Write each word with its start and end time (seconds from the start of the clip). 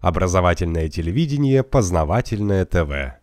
Образовательное 0.00 0.88
телевидение, 0.88 1.62
познавательное 1.62 2.64
ТВ. 2.64 3.18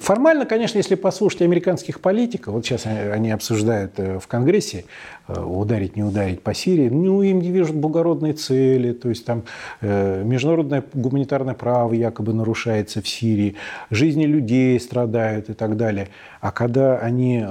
Формально, 0.00 0.44
конечно, 0.44 0.76
если 0.76 0.96
послушать 0.96 1.42
американских 1.42 2.00
политиков, 2.00 2.52
вот 2.52 2.66
сейчас 2.66 2.84
они 2.84 3.30
обсуждают 3.30 3.92
э, 3.98 4.18
в 4.18 4.26
Конгрессе, 4.26 4.84
э, 5.28 5.40
ударить, 5.40 5.96
не 5.96 6.02
ударить 6.02 6.42
по 6.42 6.52
Сирии, 6.52 6.88
ну, 6.88 7.22
им 7.22 7.40
не 7.40 7.50
движут 7.50 7.76
благородные 7.76 8.34
цели, 8.34 8.92
то 8.92 9.08
есть 9.08 9.24
там 9.24 9.44
э, 9.80 10.22
международное 10.24 10.84
гуманитарное 10.92 11.54
право 11.54 11.94
якобы 11.94 12.34
нарушается 12.34 13.00
в 13.00 13.08
Сирии, 13.08 13.54
жизни 13.88 14.26
людей 14.26 14.78
страдают 14.78 15.48
и 15.48 15.54
так 15.54 15.76
далее. 15.76 16.08
А 16.40 16.50
когда 16.50 16.98
они 16.98 17.42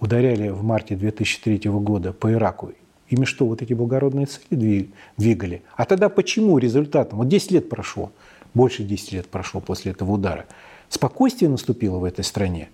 ударяли 0.00 0.50
в 0.50 0.62
марте 0.62 0.96
2003 0.96 1.70
года 1.70 2.12
по 2.12 2.30
Ираку, 2.30 2.72
ими 3.12 3.24
что, 3.24 3.46
вот 3.46 3.62
эти 3.62 3.72
благородные 3.72 4.26
цели 4.26 4.90
двигали? 5.16 5.62
А 5.76 5.84
тогда 5.84 6.08
почему 6.08 6.58
результатом? 6.58 7.18
Вот 7.18 7.28
10 7.28 7.50
лет 7.52 7.68
прошло, 7.68 8.12
больше 8.54 8.82
10 8.82 9.12
лет 9.12 9.26
прошло 9.28 9.60
после 9.60 9.92
этого 9.92 10.12
удара– 10.12 10.46
Спокойствие 10.92 11.48
наступило 11.48 11.96
в 11.96 12.04
этой 12.04 12.22
стране. 12.22 12.68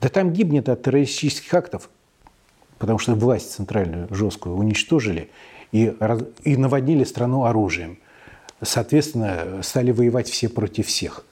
Да 0.00 0.08
там 0.08 0.32
гибнет 0.32 0.68
от 0.68 0.84
террористических 0.84 1.52
актов, 1.52 1.90
потому 2.78 3.00
что 3.00 3.16
власть 3.16 3.50
центральную 3.50 4.06
жесткую 4.14 4.54
уничтожили 4.54 5.30
и, 5.72 5.92
и 6.44 6.56
наводнили 6.56 7.02
страну 7.02 7.42
оружием. 7.42 7.98
Соответственно, 8.62 9.62
стали 9.64 9.90
воевать 9.90 10.28
все 10.28 10.48
против 10.48 10.86
всех. 10.86 11.26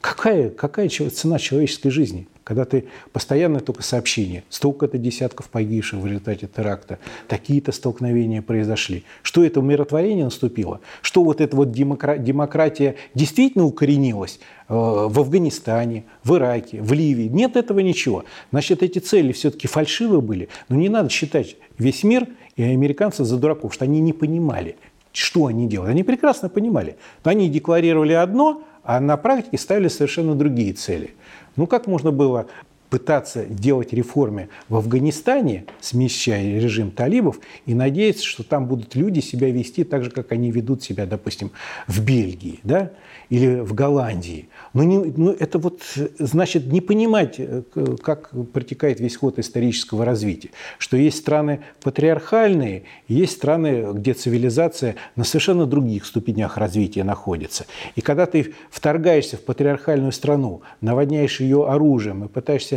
Какая, 0.00 0.50
какая 0.50 0.88
цена 0.88 1.38
человеческой 1.38 1.90
жизни? 1.90 2.26
Когда 2.46 2.64
ты 2.64 2.84
постоянно 3.12 3.58
только 3.58 3.82
сообщения, 3.82 4.44
столько-то 4.50 4.98
десятков 4.98 5.48
погибших 5.48 5.98
в 5.98 6.06
результате 6.06 6.46
теракта, 6.46 7.00
такие-то 7.26 7.72
столкновения 7.72 8.40
произошли. 8.40 9.02
Что 9.22 9.44
это 9.44 9.58
умиротворение 9.58 10.26
наступило? 10.26 10.80
Что 11.02 11.24
вот 11.24 11.40
эта 11.40 11.56
вот 11.56 11.72
демократия 11.72 12.94
действительно 13.14 13.64
укоренилась 13.64 14.38
э, 14.68 14.74
в 14.74 15.18
Афганистане, 15.18 16.04
в 16.22 16.36
Ираке, 16.36 16.80
в 16.80 16.92
Ливии? 16.92 17.26
Нет 17.26 17.56
этого 17.56 17.80
ничего. 17.80 18.24
Значит, 18.52 18.84
эти 18.84 19.00
цели 19.00 19.32
все-таки 19.32 19.66
фальшивы 19.66 20.20
были. 20.20 20.48
Но 20.68 20.76
не 20.76 20.88
надо 20.88 21.08
считать 21.08 21.56
весь 21.78 22.04
мир 22.04 22.28
и 22.54 22.62
американцев 22.62 23.26
за 23.26 23.38
дураков, 23.38 23.74
что 23.74 23.86
они 23.86 23.98
не 23.98 24.12
понимали, 24.12 24.76
что 25.10 25.46
они 25.46 25.66
делают. 25.66 25.90
Они 25.90 26.04
прекрасно 26.04 26.48
понимали. 26.48 26.94
Они 27.24 27.48
декларировали 27.48 28.12
одно, 28.12 28.62
а 28.86 29.00
на 29.00 29.16
практике 29.16 29.58
ставили 29.58 29.88
совершенно 29.88 30.34
другие 30.34 30.72
цели. 30.72 31.14
Ну 31.56 31.66
как 31.66 31.86
можно 31.86 32.12
было 32.12 32.46
пытаться 32.90 33.44
делать 33.44 33.92
реформы 33.92 34.48
в 34.68 34.76
Афганистане, 34.76 35.64
смещая 35.80 36.60
режим 36.60 36.90
талибов, 36.90 37.38
и 37.66 37.74
надеяться, 37.74 38.24
что 38.24 38.42
там 38.42 38.66
будут 38.66 38.94
люди 38.94 39.20
себя 39.20 39.50
вести 39.50 39.84
так 39.84 40.04
же, 40.04 40.10
как 40.10 40.32
они 40.32 40.50
ведут 40.50 40.82
себя, 40.82 41.06
допустим, 41.06 41.50
в 41.86 42.02
Бельгии 42.02 42.60
да? 42.62 42.92
или 43.28 43.60
в 43.60 43.74
Голландии. 43.74 44.48
Но 44.72 44.82
не, 44.82 44.98
ну, 44.98 45.32
это 45.32 45.58
вот 45.58 45.82
значит 46.18 46.66
не 46.66 46.80
понимать, 46.80 47.36
э, 47.38 47.62
как 48.02 48.30
протекает 48.52 49.00
весь 49.00 49.16
ход 49.16 49.38
исторического 49.38 50.04
развития. 50.04 50.50
Что 50.78 50.96
есть 50.96 51.18
страны 51.18 51.60
патриархальные, 51.82 52.84
есть 53.08 53.32
страны, 53.32 53.92
где 53.94 54.14
цивилизация 54.14 54.96
на 55.16 55.24
совершенно 55.24 55.66
других 55.66 56.06
ступенях 56.06 56.56
развития 56.56 57.04
находится. 57.04 57.66
И 57.94 58.00
когда 58.00 58.26
ты 58.26 58.54
вторгаешься 58.70 59.36
в 59.36 59.40
патриархальную 59.40 60.12
страну, 60.12 60.62
наводняешь 60.80 61.40
ее 61.40 61.68
оружием 61.68 62.24
и 62.24 62.28
пытаешься 62.28 62.75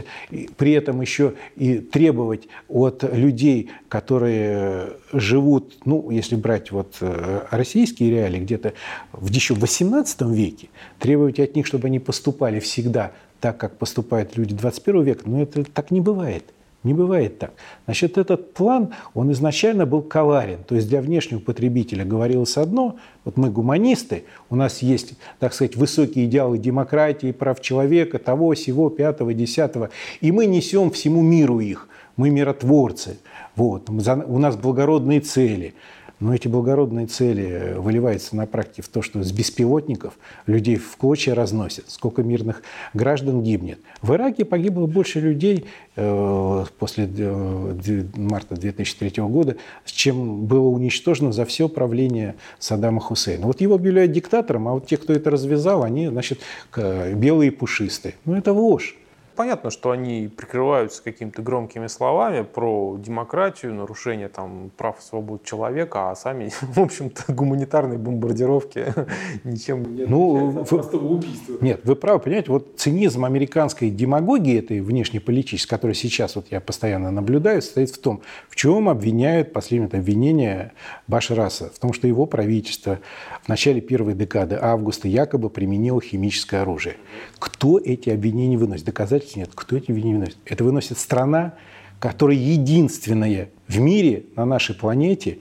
при 0.58 0.72
этом 0.74 1.02
еще 1.02 1.34
и 1.56 1.80
требовать 1.80 2.48
от 2.68 3.04
людей, 3.04 3.70
которые 3.88 4.94
живут, 5.14 5.78
ну, 5.86 6.10
если 6.12 6.36
брать 6.36 6.72
вот 6.72 6.98
э, 7.02 7.42
российские 7.52 8.12
реалии, 8.12 8.40
где-то 8.40 8.74
в 9.12 9.30
еще 9.30 9.54
в 9.54 9.60
18 9.60 10.22
веке, 10.22 10.70
требовать 11.00 11.40
от 11.40 11.56
них, 11.56 11.66
чтобы 11.66 11.88
они 11.88 12.00
поступали 12.00 12.60
всегда 12.60 13.12
так, 13.40 13.58
как 13.58 13.78
поступают 13.78 14.38
люди 14.38 14.54
21 14.54 15.04
века, 15.04 15.22
но 15.26 15.42
это 15.42 15.64
так 15.64 15.92
не 15.92 16.02
бывает. 16.02 16.44
Не 16.84 16.94
бывает 16.94 17.40
так. 17.40 17.52
Значит, 17.86 18.18
этот 18.18 18.54
план, 18.54 18.94
он 19.14 19.32
изначально 19.34 19.86
был 19.86 20.02
коварен. 20.02 20.64
То 20.64 20.76
есть 20.76 20.88
для 20.88 21.02
внешнего 21.02 21.40
потребителя 21.40 22.06
говорилось 22.06 22.56
одно, 22.56 22.96
вот 23.26 23.36
мы 23.36 23.50
гуманисты, 23.50 24.24
у 24.50 24.56
нас 24.56 24.82
есть, 24.82 25.16
так 25.40 25.54
сказать, 25.54 25.76
высокие 25.76 26.26
идеалы 26.26 26.58
демократии, 26.58 27.34
прав 27.34 27.60
человека, 27.60 28.18
того, 28.18 28.56
сего, 28.56 28.90
пятого, 28.90 29.34
десятого, 29.34 29.90
и 30.22 30.32
мы 30.32 30.46
несем 30.46 30.90
всему 30.90 31.22
миру 31.22 31.60
их. 31.60 31.90
Мы 32.16 32.30
миротворцы. 32.30 33.18
Вот. 33.56 33.90
У 33.90 34.40
нас 34.40 34.56
благородные 34.56 35.20
цели. 35.20 35.74
Но 36.20 36.36
эти 36.36 36.48
благородные 36.48 37.08
цели 37.08 37.76
выливаются 37.78 38.36
на 38.36 38.46
практике 38.46 38.82
в 38.82 38.90
то, 38.90 39.02
что 39.02 39.24
с 39.24 39.32
беспилотников 39.32 40.14
людей 40.48 40.76
в 40.76 40.98
клочья 40.98 41.34
разносят, 41.34 41.86
сколько 41.90 42.24
мирных 42.24 42.62
граждан 42.94 43.42
гибнет. 43.42 43.80
В 44.02 44.14
Ираке 44.14 44.44
погибло 44.44 44.86
больше 44.86 45.22
людей 45.22 45.66
э, 45.96 46.66
после 46.78 47.10
э, 47.18 48.04
марта 48.16 48.56
2003 48.56 49.24
года, 49.24 49.56
чем 49.86 50.46
было 50.46 50.68
уничтожено 50.68 51.32
за 51.32 51.46
все 51.46 51.70
правление 51.70 52.36
Саддама 52.60 53.00
Хусейна. 53.00 53.48
Вот 53.48 53.62
его 53.62 53.76
объявляют 53.76 54.12
диктатором, 54.12 54.68
а 54.68 54.74
вот 54.74 54.88
те, 54.88 54.98
кто 54.98 55.14
это 55.14 55.30
развязал, 55.30 55.84
они, 55.84 56.08
значит, 56.08 56.40
белые 56.76 57.48
и 57.48 57.52
пушистые. 57.52 58.16
Ну, 58.26 58.36
это 58.36 58.52
ложь 58.52 58.98
понятно, 59.40 59.70
что 59.70 59.92
они 59.92 60.28
прикрываются 60.28 61.02
какими-то 61.02 61.42
громкими 61.42 61.88
словами 61.88 62.42
про 62.44 62.98
демократию, 62.98 63.74
нарушение 63.74 64.28
там, 64.28 64.70
прав 64.76 65.00
и 65.00 65.02
свобод 65.02 65.46
человека, 65.46 66.12
а 66.12 66.16
сами, 66.18 66.52
в 66.62 66.78
общем-то, 66.78 67.32
гуманитарные 67.32 67.98
бомбардировки 67.98 68.94
ничем 69.46 69.96
не 69.96 70.06
ну, 70.08 70.66
простого 70.66 71.14
убийства. 71.14 71.56
Нет, 71.62 71.80
вы 71.86 71.96
правы, 71.96 72.20
понимаете, 72.20 72.52
вот 72.52 72.74
цинизм 72.76 73.24
американской 73.24 73.90
демагогии, 73.90 74.60
этой 74.60 74.82
внешнеполитической, 74.82 75.70
которую 75.70 75.96
сейчас 75.96 76.36
вот 76.36 76.48
я 76.52 76.60
постоянно 76.60 77.10
наблюдаю, 77.10 77.62
состоит 77.62 77.92
в 77.92 78.02
том, 78.02 78.22
в 78.50 78.58
чем 78.58 78.90
обвиняют 78.90 79.54
последнее 79.54 79.88
обвинение 79.88 80.74
Башараса, 81.08 81.70
в 81.74 81.80
том, 81.80 81.94
что 81.94 82.10
его 82.10 82.26
правительство 82.26 83.00
в 83.42 83.48
начале 83.48 83.80
первой 83.80 84.16
декады 84.16 84.58
августа 84.62 85.08
якобы 85.08 85.50
применило 85.50 86.02
химическое 86.02 86.64
оружие. 86.64 86.98
Кто 87.40 87.80
эти 87.80 88.10
обвинения 88.10 88.58
выносит? 88.58 88.84
Доказательств 88.84 89.29
доказательств 89.30 89.36
нет. 89.36 89.50
Кто 89.54 89.78
эти 89.78 89.92
выносит? 89.92 90.38
Это 90.46 90.64
выносит 90.64 90.98
страна, 90.98 91.54
которая 92.00 92.38
единственная 92.38 93.50
в 93.68 93.80
мире, 93.80 94.26
на 94.36 94.46
нашей 94.46 94.76
планете, 94.76 95.40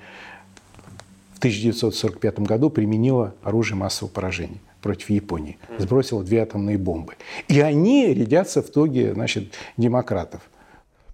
в 1.34 1.38
1945 1.38 2.41
году 2.41 2.69
применила 2.71 3.34
оружие 3.43 3.77
массового 3.77 4.12
поражения 4.12 4.60
против 4.82 5.10
Японии. 5.10 5.59
Сбросила 5.78 6.25
две 6.25 6.43
атомные 6.43 6.78
бомбы. 6.78 7.15
И 7.48 7.60
они 7.60 8.12
рядятся 8.12 8.62
в 8.62 8.71
тоге, 8.71 9.15
значит, 9.15 9.54
демократов. 9.77 10.41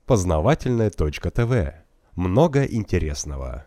Познавательная 0.07 0.91
точка 0.91 1.31
ТВ. 1.31 1.75
Много 2.15 2.65
интересного. 2.65 3.67